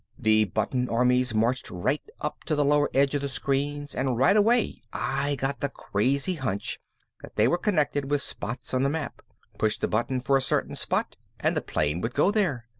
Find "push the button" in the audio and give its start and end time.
9.59-10.19